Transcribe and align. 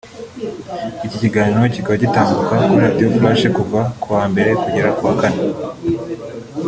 Iki 1.05 1.17
kiganiro 1.23 1.65
kikaba 1.73 2.01
gitambuka 2.03 2.53
kuri 2.65 2.81
Radio 2.85 3.07
Flash 3.15 3.43
kuva 3.57 3.79
ku 4.01 4.07
wa 4.15 4.23
mbere 4.31 4.49
kugera 4.61 4.89
ku 4.97 5.01
wa 5.07 5.13
kane 5.21 5.41